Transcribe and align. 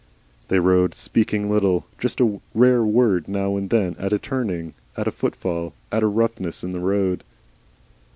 They 0.47 0.57
rode, 0.57 0.95
speaking 0.95 1.47
little, 1.47 1.85
just 1.99 2.19
a 2.19 2.41
rare 2.55 2.83
word 2.83 3.27
now 3.27 3.55
and 3.55 3.69
then, 3.69 3.95
at 3.99 4.11
a 4.11 4.17
turning, 4.17 4.73
at 4.97 5.07
a 5.07 5.11
footfall, 5.11 5.75
at 5.91 6.01
a 6.01 6.07
roughness 6.07 6.63
in 6.63 6.71
the 6.71 6.79
road. 6.79 7.23